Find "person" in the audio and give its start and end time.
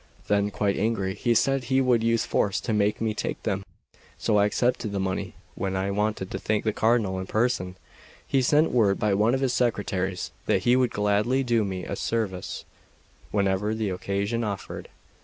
7.27-7.75